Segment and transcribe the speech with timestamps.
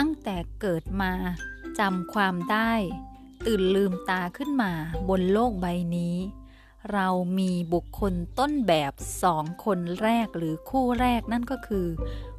[0.00, 1.12] ตั้งแต่เกิดมา
[1.78, 2.72] จำความได้
[3.46, 4.72] ตื่นลืมตาขึ้นมา
[5.08, 6.16] บนโลกใบนี้
[6.92, 7.08] เรา
[7.38, 8.92] มีบุคคลต้นแบบ
[9.22, 11.86] สองคนแรกหรือคู่แรกนั่นก็คือ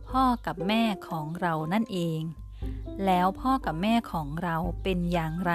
[0.10, 2.22] พ่อกับแม่ของเรานั่นเอง
[3.06, 5.54] แล้วพ่อกับแม่ของเราเป็นอย่างไร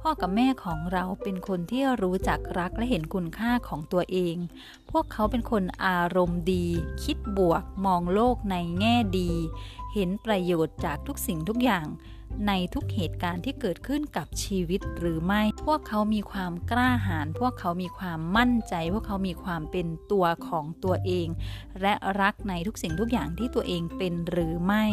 [0.00, 4.36] พ่อกับแม่ของเราเป็นคนที่รู้จักรักและเห็นคุณค่าของตัวเอง
[4.90, 6.66] พวกเขาเป็นคนอารมณ์ดี
[7.02, 9.32] คิดบวกมองโลกในแง่ดี
[9.94, 11.86] เห็นประโยชน์จากทุกสิ่งทุกอย่าง
[12.48, 21.28] ในทุกเหตุการณ์ที่เกิดขึ้นกับชีวิตหรือไม่ พวกเขามีความกล้าหาญพวกเขามีความมั่นใจ พวกเขามีความเป็นตัวของตัวเอง
[21.82, 24.84] และรักในทุกสิ่งทุกอย่างที่ตัวเองเป็นหรือไม่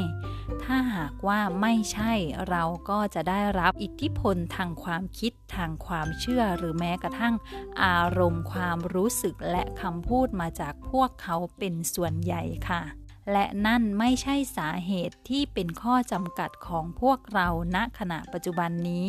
[0.64, 2.14] ถ้าหากว่าไม่ใช่
[2.50, 7.36] เราก็จะได้รับอิทธิพลทางความคิดทางความเชื่อหรือแม้กระทั่ง
[7.84, 13.01] อารมณ์ความรู้สึกและคำพูดมาจากพวกเขาเป็นส่วนใหญ่ค่ะ
[13.32, 19.06] และนั่นไม่ใช่สาเหตุที่เป็นข้อจำกัดของพวกเราณขณะปัจจุบันนี้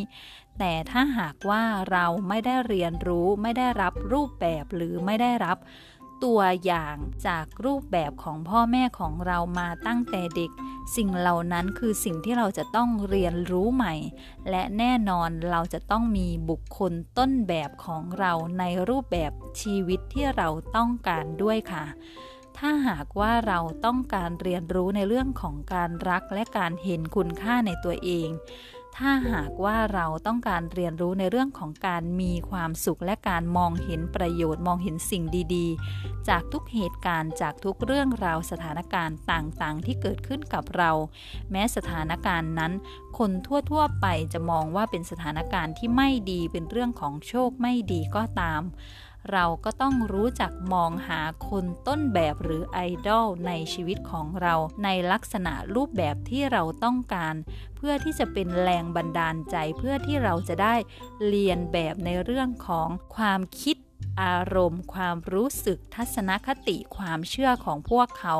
[0.59, 5.59] แต่ถ้าหากว่าเราไม่ได้เรียนรู้ไม่ได้รับรูปแบบหรือไม่ได้รับ
[6.25, 6.97] ตัวอย่าง
[7.27, 10.51] จากรูปแบบของพ่อแม่ของเรามาตั้งแต่เด็ก
[10.97, 13.95] สิ่งเหล่านั้นคือสิ่งที่เราจะต้องเรียนรู้ใหม่
[14.51, 21.85] และแน่นอนเราจะต้องมีบุคคลต้นแบบของเราในรูปแบบชีวิตที่เราต้องการด้วยค่ะ
[22.59, 28.29] ถ้าหากว่าเราต้องการเรียนรู้ในเรื่องของการรักและการเห็นคุณค่าในตัวเอง
[28.99, 40.91] ถ้าหากว่าเราต้องการเรียนรู้ในเรื่องของการมีความสุขและการมองเห็นประโยชน์มองเห็นสิ่งดีๆ จากทุกเหตุการณ์จากทุกเรื่องราวสถานการณ์ต่างๆ ที่เกิดขึ้นกับเรา
[41.51, 42.73] แม้สถานการณ์นั้น
[43.19, 43.31] คน
[43.71, 48.63] ทั่วๆไปจะมองว่าเป็นสถานการณ์ที่ไม่ดีเป็นเรื่องของโชคไม่ดีก็ตาม
[49.33, 57.35] เราก็ต้องรู้จักมองหาคนต้นแบบหรือไอดอลในชีวิตของเราในลักษณะรูปแบบที่เราต้องการ
[57.77, 60.75] เพื่อที่จะเป็นแรงบันดาลใจเพื่อที่เราจะได้
[61.29, 63.77] เรียนแบบในเรื่องของความคิด
[64.21, 68.37] อารมณ์ ความรู้สึกทัศนคติความเชื่อของพวกเขา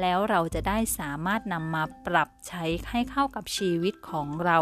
[0.00, 4.58] แล้วเราจะได้สามารถนำมาปรับใช้ให้เข้ากับชีวิตของเรา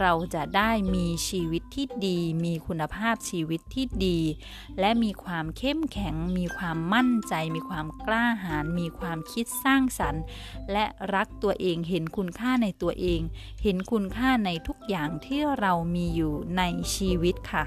[0.00, 4.18] เราจะได้มีชีวิตที่ดี มีคุณภาพชีวิตที่ดี
[4.80, 10.22] และมีความเข้มแข็ง มีความมั่นใจ มีความกล้าหาญมีความคิดสร้างสรรค์
[10.72, 10.84] และ
[11.14, 13.20] รักตัวเองเห็นคุณค่าในตัวเอง
[13.62, 16.62] เห็นคุณค่าในทุกอย่างที่เรามีอยู่ใน
[16.94, 17.66] ชีวิตค่ะ